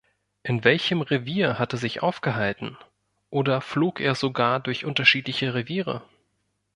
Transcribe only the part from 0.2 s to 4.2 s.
In welchem Revier hat er sich aufgehalten, oder flog er